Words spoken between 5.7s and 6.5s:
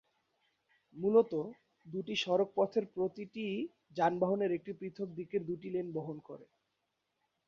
Lane বহন করে।